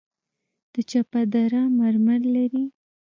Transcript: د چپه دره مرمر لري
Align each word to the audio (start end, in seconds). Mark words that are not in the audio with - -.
د 0.73 0.75
چپه 0.89 1.21
دره 1.33 1.61
مرمر 1.79 2.21
لري 2.35 2.63